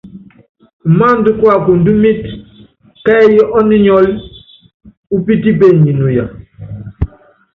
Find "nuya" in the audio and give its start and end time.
5.99-6.25